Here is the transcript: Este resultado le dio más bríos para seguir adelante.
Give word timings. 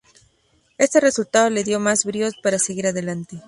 Este 0.79 0.99
resultado 0.99 1.51
le 1.51 1.63
dio 1.63 1.79
más 1.79 2.05
bríos 2.05 2.33
para 2.41 2.57
seguir 2.57 2.87
adelante. 2.87 3.37